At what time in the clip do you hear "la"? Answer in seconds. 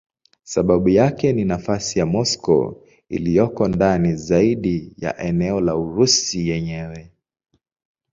5.61-5.75